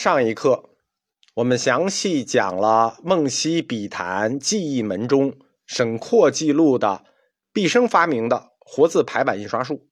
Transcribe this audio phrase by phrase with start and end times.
[0.00, 0.70] 上一课，
[1.34, 7.04] 我们详细讲了梦溪笔谈记忆门中沈括记录的
[7.52, 9.90] 毕生发明的活字排版印刷术。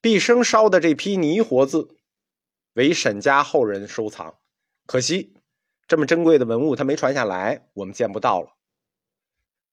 [0.00, 1.88] 毕生烧的这批泥活字，
[2.74, 4.36] 为沈家后人收藏。
[4.86, 5.34] 可惜，
[5.88, 8.50] 这么珍贵的文物他没传下来，我们见不到了。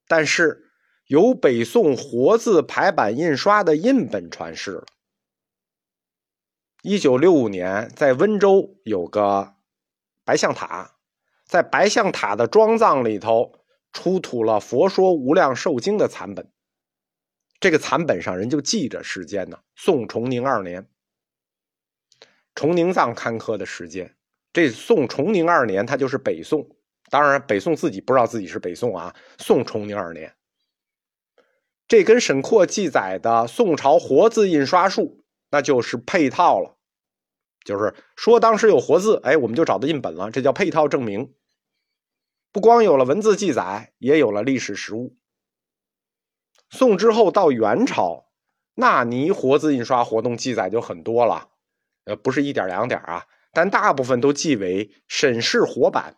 [0.07, 0.71] 但是，
[1.05, 4.85] 有北宋活字排版印刷的印本传世了。
[6.81, 9.55] 一九六五年，在温州有个
[10.23, 10.95] 白象塔，
[11.45, 13.51] 在白象塔的庄藏里头
[13.91, 16.49] 出土了《佛说无量寿经》的残本。
[17.59, 20.87] 这个残本上人就记着时间呢，宋崇宁二年，
[22.55, 24.15] 崇宁藏刊刻的时间。
[24.53, 26.65] 这宋崇宁二年，它就是北宋。
[27.09, 29.13] 当然，北宋自己不知道自己是北宋啊。
[29.37, 30.33] 宋崇宁二年，
[31.89, 35.18] 这跟沈括记载的宋朝活字印刷术。
[35.49, 36.77] 那就是配套了，
[37.63, 41.33] 就是说当时有活字，哎，我们就找到印本了，这叫配套证明。
[42.51, 45.17] 不光有了文字记载，也有了历史实物。
[46.69, 48.27] 宋之后到元朝，
[48.75, 51.49] 纳尼活字印刷活动记载就很多了，
[52.05, 56.17] 呃，不是一点两点啊，但大部分都记为沈氏活版，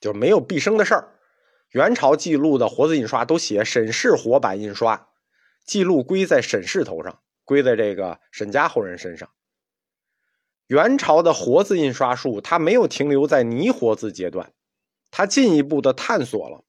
[0.00, 1.18] 就没有毕生的事儿。
[1.70, 5.08] 元朝记录的活字印刷都写沈氏活版印刷，
[5.64, 7.20] 记录归在沈氏头上。
[7.44, 9.30] 归在这个沈家后人身上。
[10.66, 14.52] 元朝的活字印刷术，它没有停留在泥活字阶段，
[15.10, 16.64] 它进一步的探索了，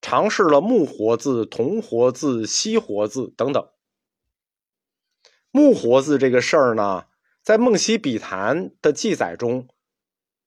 [0.00, 3.68] 尝试了木活字、铜活字、锡活字等等。
[5.50, 7.04] 木活字这个事儿呢，
[7.42, 9.68] 在《梦溪笔谈》的记载中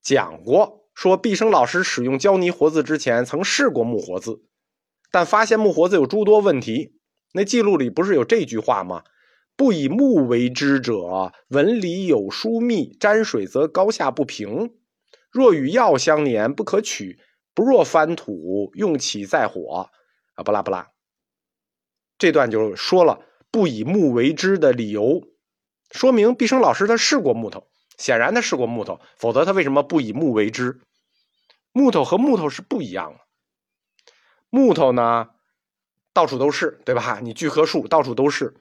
[0.02, 4.44] 讲过，说毕生老师使用胶泥活字之前，曾试过木活字，
[5.12, 7.00] 但发现木活字有诸多问题。
[7.34, 9.04] 那记录里不是有这句话吗？
[9.58, 14.76] 不以木为之者，纹理有疏密，沾水则高下不平。
[15.32, 17.18] 若与药相粘，不可取；
[17.56, 19.90] 不若翻土，用起在火。
[20.36, 20.92] 啊，不拉不拉。
[22.20, 25.24] 这段就说了不以木为之的理由，
[25.90, 27.68] 说明毕生老师他试过木头，
[27.98, 30.82] 显然他试过木头，否则他为什么不以木为之？
[31.72, 33.20] 木头和木头是不一样的。
[34.52, 35.30] 木头呢，
[36.14, 37.20] 到处都是，对吧？
[37.24, 38.54] 你锯棵树，到处都是。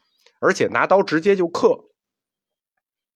[0.47, 1.87] 而且拿刀直接就刻，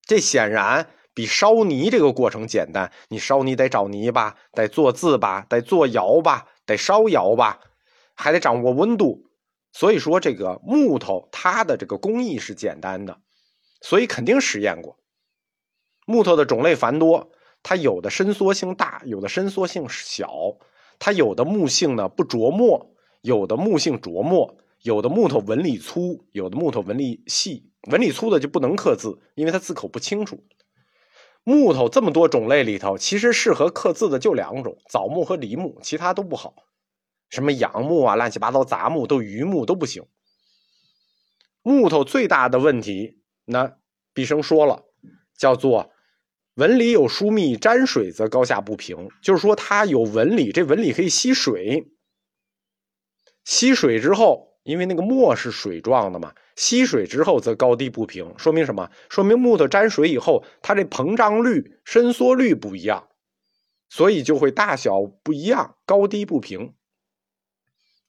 [0.02, 2.90] 这显然比烧泥这个过程简单。
[3.08, 7.60] 你烧泥得找泥吧，得做字吧，得做窑吧，得烧窑吧，
[8.14, 9.30] 还得掌握温度。
[9.70, 13.20] 所以说，这个木头它的这个工艺是简单的，
[13.80, 14.98] 所以肯定实验过。
[16.06, 17.30] 木头的种类繁多，
[17.62, 20.56] 它有的伸缩性大，有的伸缩性小，
[20.98, 24.56] 它有的木性呢不琢磨，有的木性琢磨。
[24.82, 27.70] 有的木头纹理粗，有的木头纹理细。
[27.90, 30.44] 纹理粗的就不能刻字，因为它字口不清楚。
[31.44, 36.54] 木头这么多种类里头，其实适合刻字的就两种：枣木和梨木，其他都不好。
[37.30, 40.04] 什么杨木啊、乱七八糟杂木、都榆木都不行。
[41.62, 43.78] 木头最大的问题，那
[44.12, 44.84] 毕生说了，
[45.38, 45.90] 叫做
[46.54, 49.08] 纹理有疏密，沾水则高下不平。
[49.22, 51.90] 就是说它有纹理，这纹理可以吸水，
[53.44, 54.49] 吸水之后。
[54.62, 58.90] 因为那个墨是水状的嘛，吸水之后则高低不平，说明什么？
[59.08, 63.08] 说明木头沾水以后，它这膨胀率、伸缩率不一样，
[63.88, 66.74] 所以就会大小不一样，高低不平。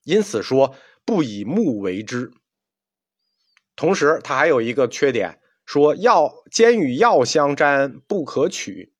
[0.04, 0.74] 因此说
[1.04, 2.32] 不以木为之。
[3.74, 8.92] 同时，它还有一个缺点，说药兼与药相沾，不可取。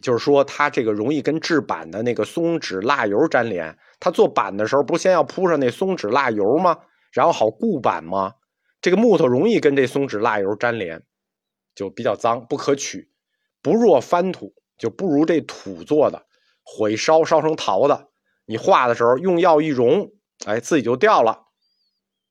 [0.00, 3.78] 就是说，它这个容易跟制板的那个松脂蜡油粘连。
[3.98, 6.78] 它做板的时候，不先要铺上那松脂蜡油吗？
[7.12, 8.34] 然后好固板吗？
[8.80, 11.02] 这个木头容易跟这松脂蜡油粘连，
[11.74, 13.10] 就比较脏，不可取。
[13.60, 16.26] 不若翻土，就不如这土做的，
[16.62, 18.08] 火一烧烧成陶的，
[18.46, 20.10] 你画的时候用药一溶，
[20.46, 21.48] 哎，自己就掉了。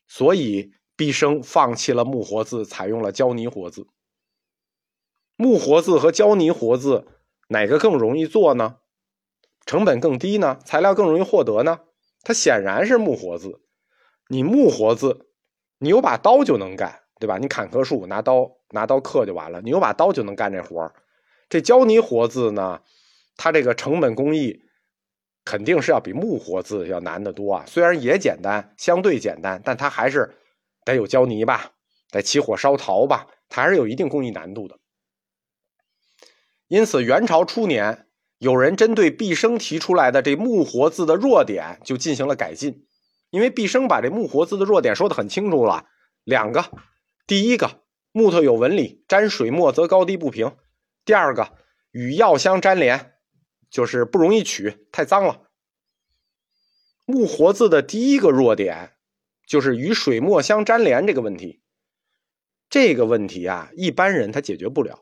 [0.08, 3.86] 所以毕生放弃了木活字，采用了胶泥活字。
[5.36, 7.06] 木活字和胶泥活字。
[7.52, 8.78] 哪个更容易做呢？
[9.66, 10.60] 成本更低呢？
[10.64, 11.80] 材料更容易获得呢？
[12.24, 13.60] 它显然是木活字。
[14.28, 15.26] 你木活字，
[15.80, 17.40] 你有把刀就能干，对吧？
[17.40, 19.62] 你砍棵树拿刀拿刀刻就完了。
[19.62, 20.94] 你有把刀就能干这活儿。
[21.50, 22.82] 这胶泥活字呢，
[23.36, 24.62] 它这个成本工艺
[25.44, 27.66] 肯定是要比木活字要难得多啊。
[27.66, 30.36] 虽然也简单，相对简单，但它还是
[30.86, 31.72] 得有胶泥吧，
[32.12, 34.79] 得起火烧陶吧，它还是有一定工艺难度的。
[36.70, 38.06] 因此，元朝初年，
[38.38, 42.86] 有人针对毕生提出来的这木活字的弱点，就进行了改进。
[43.32, 45.86] 因为毕生把这木活字的弱点说的很清楚了，
[46.24, 46.66] 两个：
[47.26, 47.82] 第一个，
[48.12, 50.50] 木头有纹理，沾水墨则高低不平；
[51.06, 51.56] 第二个
[51.92, 53.14] 与药相粘连，
[53.72, 55.42] 就是不容易取，太脏了。
[57.06, 58.94] 木活字的第一个弱点
[59.48, 61.64] 就是与水墨相粘连这个问题。
[62.70, 65.02] 这个问题啊，一般人他解决不了，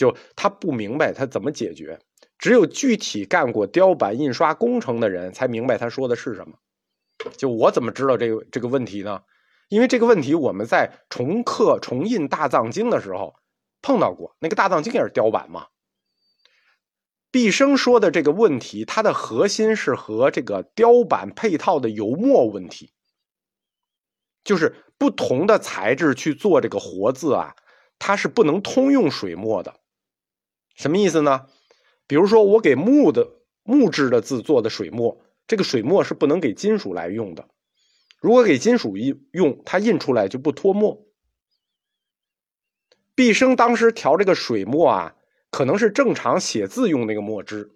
[0.00, 2.00] 就他不明白他怎么解决。
[2.38, 6.54] 只有具体干过雕版印刷工程的人才明白他说的是什么。
[7.36, 9.20] 就我怎么知道这个这个问题呢？
[9.68, 13.34] 因为这个问题我们在重刻重印大藏经的时候
[13.82, 15.66] 碰到过，那个大藏经也是雕版嘛。
[17.30, 22.94] 毕生说的这个问题，它的核心是和这个雕版配套的油墨问题，
[24.44, 27.54] 就是不同的材质去做这个活字啊，
[27.98, 29.76] 它是不能通用水墨的。
[30.74, 31.46] 什么意思呢？
[32.06, 33.28] 比如说我给木的
[33.62, 37.48] 木质的字做的水墨，这个水墨是不能给金属来用的。
[38.20, 41.06] 如果给金属印用，它印出来就不脱墨。
[43.14, 45.16] 毕生当时调这个水墨啊。
[45.52, 47.72] 可能是正常写字用那个墨汁，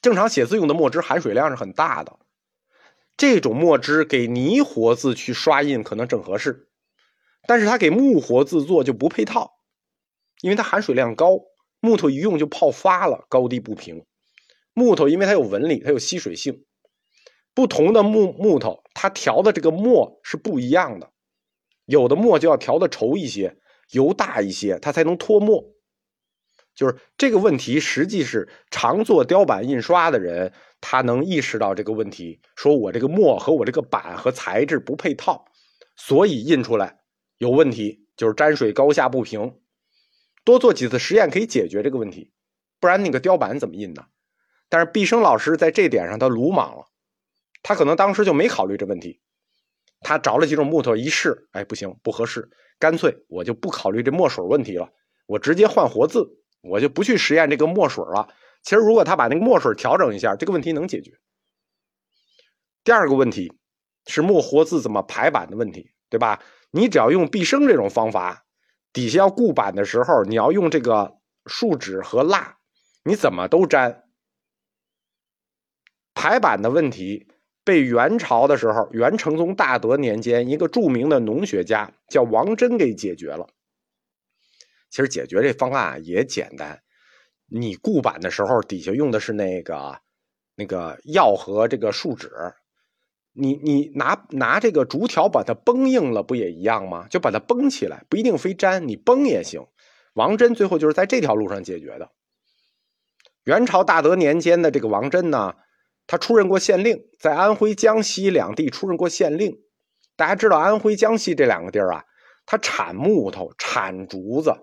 [0.00, 2.18] 正常写字用的墨汁含水量是很大的，
[3.16, 6.68] 这种墨汁给泥活字去刷印可能正合适，
[7.46, 9.52] 但是它给木活字做就不配套，
[10.40, 11.38] 因为它含水量高，
[11.82, 14.06] 木头一用就泡发了，高低不平。
[14.72, 16.64] 木头因为它有纹理，它有吸水性，
[17.54, 21.10] 不同的木木头它调的这个墨是不一样的，
[21.84, 23.56] 有的墨就要调的稠一些，
[23.90, 25.64] 油大一些，它才能脱墨。
[26.74, 35.44] 就是这个问题，实际是常做雕版印刷的人，他能意识到这个问题，说我这个墨和我这个板和材质不配套，
[35.96, 37.00] 所以印出来
[37.38, 39.58] 有问题，就是沾水高下不平。
[40.44, 42.30] 多做几次实验可以解决这个问题，
[42.80, 44.06] 不然那个雕版怎么印呢？
[44.68, 46.86] 但是毕生老师在这点上他鲁莽了，
[47.62, 49.20] 他可能当时就没考虑这问题，
[50.00, 54.92] 他找了几种木头一试，哎，不行，不合适，干脆我就不考虑这墨水问题了，
[55.26, 56.38] 我直接换活字。
[56.64, 58.28] 我就不去实验这个墨水了。
[58.62, 61.18] 其实，如果他把那个墨水调整一下，这个问题能解决。
[62.84, 63.52] 第二个问题
[64.06, 66.40] 是墨活字怎么排版的问题，对吧？
[66.70, 68.46] 你只要用毕生这种方法，
[68.92, 71.16] 底下要固板的时候，你要用这个
[71.46, 72.58] 树脂和蜡，
[73.04, 74.04] 你怎么都粘。
[76.14, 77.26] 排版的问题
[77.64, 83.48] 被元朝的时候，元成宗大德年间，一个著名的农学家叫王真给解决了。
[84.90, 86.82] 其实解决这方案也简单，
[87.46, 89.98] 你固板的时候底下用的是那个
[90.54, 92.30] 那个药和这个树脂，
[93.32, 97.06] 你你拿拿这个竹条把它绷硬了，不也一样吗？
[97.08, 99.66] 就把它绷起来，不一定非粘，你绷也行。
[100.14, 102.10] 王真最后就是在这条路上解决的。
[103.44, 105.54] 元朝大德年间的这个王真呢，
[106.06, 109.58] 他出任过县令，在安徽、江西两地出任过县令。
[110.14, 112.04] 大家知道安徽、江西这两个地儿啊，
[112.44, 114.54] 它产木头，产竹子。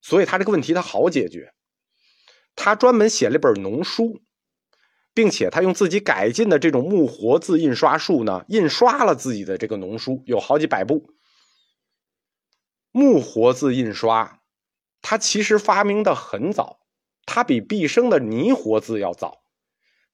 [0.00, 1.52] 所以他这个问题他好解决，
[2.54, 4.20] 他专门写了一本农书，
[5.14, 11.14] 并且他用自己改进的这种木活字印刷术呢，印刷了自己的这个农书，有好几百部。
[12.90, 14.40] 木活字印刷，
[15.00, 16.80] 它其实发明的很早，
[17.24, 19.42] 它比毕生的泥活字要早，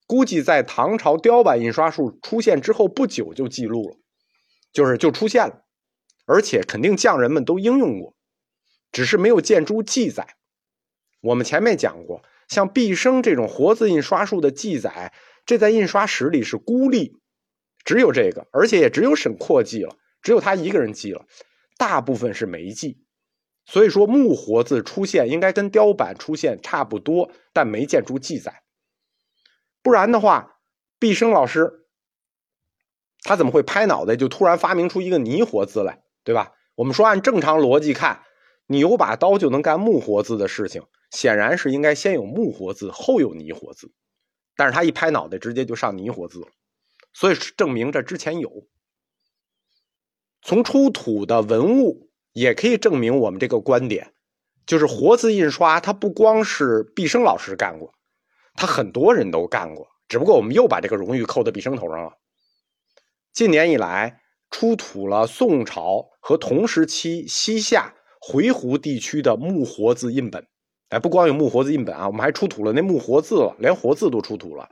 [0.07, 3.97] 估计在唐朝雕版印刷术出现之后不久就记录了，
[4.71, 5.65] 就是就出现了，
[6.25, 8.15] 而且肯定匠人们都应用过。
[8.91, 10.35] 只是没有见诸记载。
[11.21, 15.13] 我们前面讲过，像毕生这种活字印刷术的记载，
[15.45, 17.21] 这在印刷史里是孤立，
[17.85, 21.25] 只有这个，而且也只有沈括记了，只有他一个人记了，
[21.77, 23.05] 大部分是没记。
[23.63, 28.63] 所以说，木活字出现应该跟雕版出现差不多，但没见出记载。
[29.81, 30.57] 不然的话，
[30.99, 31.85] 毕生老师
[33.23, 36.51] 他怎么会拍脑袋就突然发明出一个泥活字来，对吧？
[36.75, 38.23] 我们说按正常逻辑看。
[38.67, 43.91] 你有把刀就能干木活字的事情，显然是应该先有木活字，后有泥活字。
[44.55, 46.47] 但是他一拍脑袋，直接就上泥活字了，
[47.13, 48.67] 所以证明这之前有。
[50.41, 54.13] 从出土的文物也可以证明我们这个观点，
[54.65, 57.93] 就是活字印刷，它不光是毕生老师干过，
[58.55, 62.17] 他很多人都干过，只不过我们又把这个荣誉扣在毕生头上了。
[63.31, 67.95] 近年以来，出土了宋朝和同时期西夏。
[68.23, 70.45] 回鹘地区的木活字印本，
[70.91, 74.69] 哎，不光有木活字印本啊，我们还出土了那木活字了，连活字都出土了。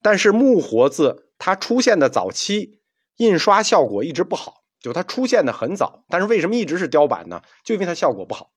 [0.00, 2.80] 但是木活字它出现的早期，
[3.16, 7.42] 印刷效果一直不好，就它出现的很早，但是为什么一直是雕版呢？
[7.64, 8.52] 就因为它效果不好。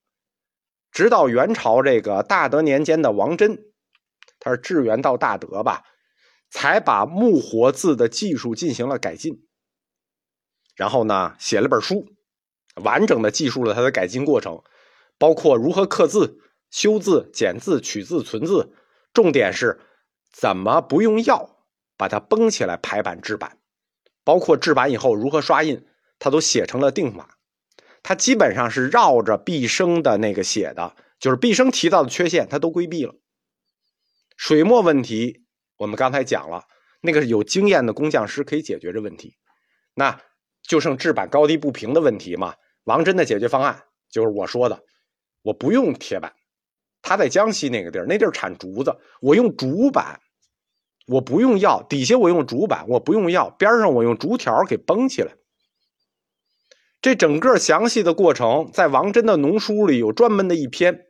[0.91, 3.57] 直到元朝这个大德年间的王真，
[4.39, 5.83] 他是至元到大德吧，
[6.51, 9.47] 才把木活字的技术进行了改进，
[10.75, 12.05] 然后呢，写了本书。
[12.83, 14.61] 完整的记述了他的改进过程，
[15.17, 18.73] 包括如何刻字、修字、剪字、取字、存字，
[19.13, 19.79] 重点是
[20.31, 21.65] 怎么不用药
[21.97, 23.59] 把它绷起来排版制版，
[24.23, 25.85] 包括制版以后如何刷印，
[26.19, 27.37] 他都写成了定法。
[28.03, 33.15] 他基本上是绕着毕生的那个写的，就是毕生提到的缺陷，他都规避了。
[34.37, 35.45] 水墨问题，
[35.77, 36.65] 我们刚才讲了，
[37.01, 39.37] 那个有经验的工匠师可以解决这问题，
[39.95, 40.21] 那
[40.61, 42.53] 就剩制版高低不平的问题嘛。
[42.83, 44.83] 王真的解决方案就是我说的，
[45.45, 46.33] 我不用铁板，
[47.03, 50.19] 他在江西那个地儿，那地儿产竹子，我用竹板，
[51.07, 55.35] 我不用药，底下我用竹板，我不用药，边上我用竹条给绷起来。
[56.99, 61.05] 这整个详细的过程，在王真的农书里有专门的一篇。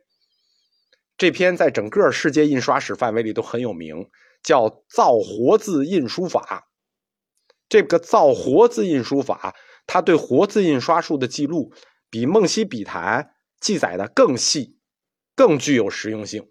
[1.16, 4.10] 这篇在整个世界印刷史范围里都很有名，
[4.42, 6.66] 叫《造活字印书法》。
[7.70, 9.54] 这个造活字印书法，
[9.86, 11.72] 它对活字印刷术的记录，
[12.10, 13.22] 比《梦溪笔谈》
[13.60, 14.78] 记载的更细，
[15.34, 16.48] 更具有实用性。